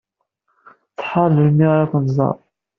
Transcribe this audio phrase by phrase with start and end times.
[0.97, 2.37] Tḥar melmi ara kent-tẓer.